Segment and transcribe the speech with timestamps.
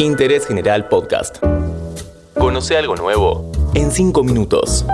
[0.00, 1.44] Interés General Podcast.
[2.32, 4.86] Conoce algo nuevo en 5 minutos.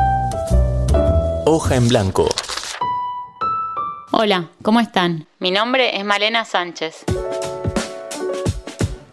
[1.44, 2.26] Hoja en blanco.
[4.10, 5.28] Hola, ¿cómo están?
[5.38, 7.04] Mi nombre es Malena Sánchez.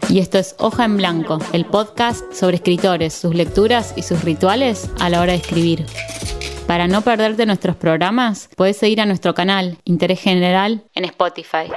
[0.08, 4.90] Y esto es Hoja en Blanco, el podcast sobre escritores, sus lecturas y sus rituales
[4.98, 5.86] a la hora de escribir.
[6.66, 11.70] Para no perderte nuestros programas, puedes seguir a nuestro canal Interés General en Spotify.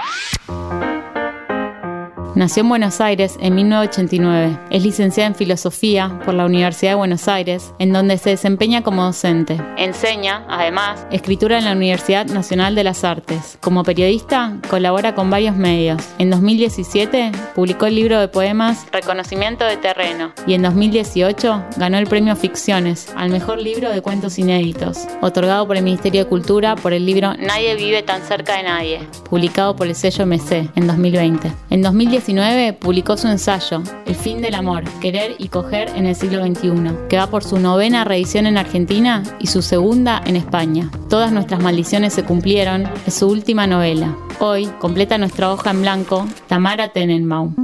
[2.38, 4.60] Nació en Buenos Aires en 1989.
[4.70, 9.04] Es licenciada en Filosofía por la Universidad de Buenos Aires, en donde se desempeña como
[9.04, 9.60] docente.
[9.76, 13.58] Enseña, además, escritura en la Universidad Nacional de las Artes.
[13.60, 16.00] Como periodista, colabora con varios medios.
[16.20, 22.06] En 2017 publicó el libro de poemas Reconocimiento de Terreno y en 2018 ganó el
[22.06, 26.94] premio Ficciones al mejor libro de cuentos inéditos, otorgado por el Ministerio de Cultura por
[26.94, 31.52] el libro Nadie vive tan cerca de nadie, publicado por el sello MC en 2020.
[31.72, 31.82] En
[32.28, 37.08] 2019 publicó su ensayo, El fin del amor, querer y coger en el siglo XXI,
[37.08, 40.92] que va por su novena reedición en Argentina y su segunda en España.
[41.10, 44.14] Todas nuestras maldiciones se cumplieron, es su última novela.
[44.40, 47.56] Hoy completa nuestra hoja en blanco Tamara Tenenbaum.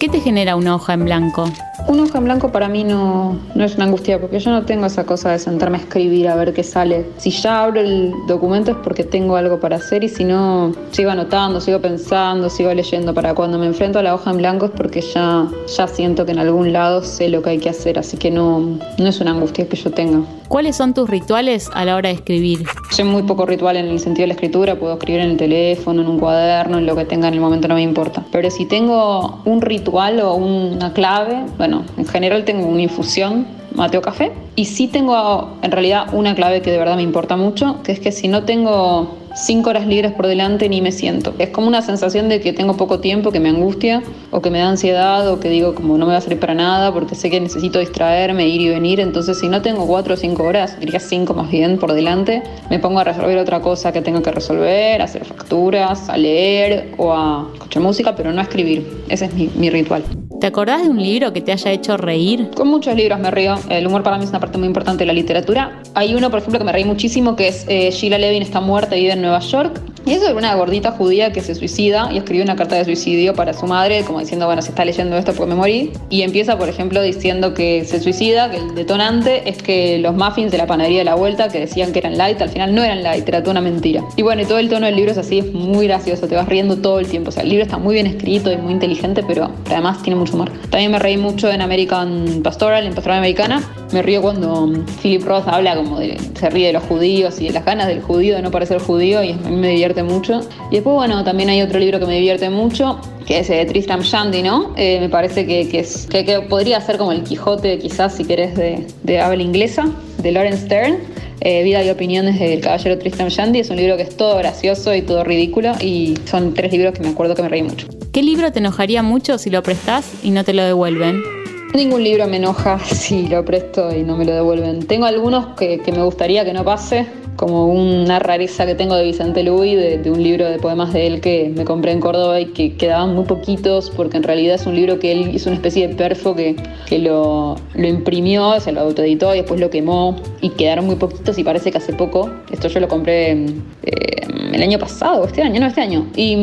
[0.00, 1.44] ¿Qué te genera una hoja en blanco?
[1.90, 4.86] Una hoja en blanco para mí no, no es una angustia porque yo no tengo
[4.86, 7.04] esa cosa de sentarme a escribir a ver qué sale.
[7.16, 11.10] Si ya abro el documento es porque tengo algo para hacer y si no, sigo
[11.10, 13.12] anotando, sigo pensando, sigo leyendo.
[13.12, 16.30] Para cuando me enfrento a la hoja en blanco es porque ya, ya siento que
[16.30, 19.32] en algún lado sé lo que hay que hacer, así que no, no es una
[19.32, 20.20] angustia que yo tenga.
[20.50, 22.64] ¿Cuáles son tus rituales a la hora de escribir?
[22.90, 26.02] Soy muy poco ritual en el sentido de la escritura, puedo escribir en el teléfono,
[26.02, 28.24] en un cuaderno, en lo que tenga en el momento no me importa.
[28.32, 34.02] Pero si tengo un ritual o una clave, bueno, en general tengo una infusión, Mateo
[34.02, 37.92] Café, y sí tengo en realidad una clave que de verdad me importa mucho, que
[37.92, 41.34] es que si no tengo cinco horas libres por delante ni me siento.
[41.38, 44.58] Es como una sensación de que tengo poco tiempo, que me angustia o que me
[44.58, 47.30] da ansiedad o que digo como no me va a salir para nada porque sé
[47.30, 49.00] que necesito distraerme, ir y venir.
[49.00, 52.78] Entonces si no tengo cuatro o cinco horas, diría cinco más bien por delante, me
[52.78, 57.48] pongo a resolver otra cosa que tengo que resolver, hacer facturas, a leer o a
[57.54, 59.04] escuchar música, pero no a escribir.
[59.08, 60.02] Ese es mi ritual.
[60.40, 62.48] ¿Te acordás de un libro que te haya hecho reír?
[62.56, 63.56] Con muchos libros me río.
[63.68, 65.82] El humor para mí es una parte muy importante de la literatura.
[65.94, 68.96] Hay uno, por ejemplo, que me reí muchísimo, que es eh, Sheila Levin está muerta
[68.96, 69.78] y vive en Nueva York.
[70.06, 73.34] Y es sobre una gordita judía que se suicida y escribe una carta de suicidio
[73.34, 75.92] para su madre, como diciendo, bueno, se está leyendo esto porque me morí.
[76.08, 80.50] Y empieza, por ejemplo, diciendo que se suicida, que el detonante es que los muffins
[80.50, 83.02] de la panadería de la vuelta, que decían que eran light, al final no eran
[83.02, 84.02] light, era toda una mentira.
[84.16, 86.48] Y bueno, y todo el tono del libro es así, es muy gracioso, te vas
[86.48, 87.28] riendo todo el tiempo.
[87.28, 90.34] O sea, el libro está muy bien escrito y muy inteligente, pero además tiene mucho
[90.34, 90.50] humor.
[90.70, 93.62] También me reí mucho en American Pastoral, en Pastoral Americana.
[93.92, 94.70] Me río cuando
[95.02, 98.00] Philip Roth habla como de, se ríe de los judíos y de las ganas del
[98.00, 100.40] judío de no parecer judío y a mí me divierte mucho.
[100.70, 104.02] Y después, bueno, también hay otro libro que me divierte mucho, que es eh, Tristram
[104.02, 104.72] Shandy, ¿no?
[104.76, 108.24] Eh, me parece que, que es, que, que, podría ser como el Quijote, quizás, si
[108.24, 110.98] querés, de, de habla inglesa, de Lawrence Stern.
[111.42, 113.60] Eh, Vida y opiniones del caballero Tristram Shandy.
[113.60, 117.00] Es un libro que es todo gracioso y todo ridículo y son tres libros que
[117.00, 117.86] me acuerdo que me reí mucho.
[118.12, 121.39] ¿Qué libro te enojaría mucho si lo prestás y no te lo devuelven?
[121.74, 124.86] Ningún libro me enoja si lo presto y no me lo devuelven.
[124.86, 129.04] Tengo algunos que, que me gustaría que no pase, como una rareza que tengo de
[129.04, 132.40] Vicente Luis, de, de, un libro de poemas de él que me compré en Córdoba
[132.40, 135.56] y que quedaban muy poquitos, porque en realidad es un libro que él hizo una
[135.56, 140.16] especie de perfo que, que lo, lo imprimió, se lo autoeditó y después lo quemó
[140.40, 144.62] y quedaron muy poquitos y parece que hace poco, esto yo lo compré eh, el
[144.62, 146.36] año pasado, este año, no este año, y,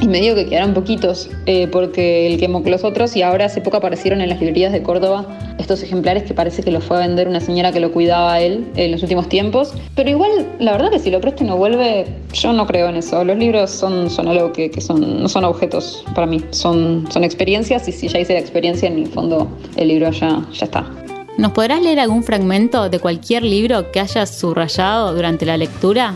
[0.00, 3.60] y me digo que quedaron poquitos eh, porque él quemó los otros y ahora hace
[3.60, 5.26] poco aparecieron en las librerías de Córdoba
[5.58, 8.40] estos ejemplares que parece que los fue a vender una señora que lo cuidaba a
[8.40, 9.72] él en los últimos tiempos.
[9.94, 12.96] Pero igual, la verdad que si lo presta y no vuelve, yo no creo en
[12.96, 13.24] eso.
[13.24, 17.24] Los libros son, son algo que, que son, no son objetos para mí, son, son
[17.24, 20.90] experiencias y si ya hice la experiencia, en el fondo el libro ya, ya está.
[21.36, 26.14] ¿Nos podrás leer algún fragmento de cualquier libro que hayas subrayado durante la lectura?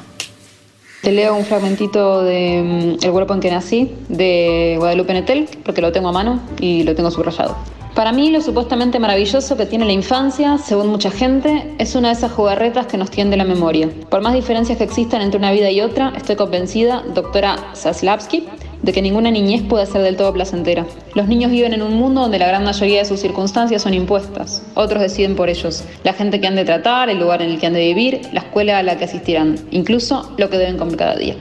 [1.03, 5.80] Te leo un fragmentito de mm, El cuerpo en que nací, de Guadalupe Netel, porque
[5.80, 7.56] lo tengo a mano y lo tengo subrayado.
[7.95, 12.15] Para mí, lo supuestamente maravilloso que tiene la infancia, según mucha gente, es una de
[12.15, 13.89] esas jugarretas que nos tiende la memoria.
[14.09, 18.47] Por más diferencias que existan entre una vida y otra, estoy convencida, doctora Zaslavsky,
[18.89, 20.87] de que ninguna niñez puede ser del todo placentera.
[21.13, 24.63] Los niños viven en un mundo donde la gran mayoría de sus circunstancias son impuestas.
[24.73, 25.85] Otros deciden por ellos.
[26.05, 28.41] La gente que han de tratar, el lugar en el que han de vivir, la
[28.41, 31.37] escuela a la que asistirán, incluso lo que deben comer cada día.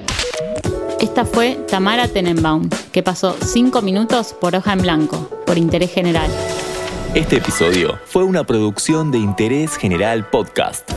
[0.99, 6.29] Esta fue Tamara Tenenbaum, que pasó 5 minutos por hoja en blanco, por interés general.
[7.15, 10.96] Este episodio fue una producción de Interés General Podcast.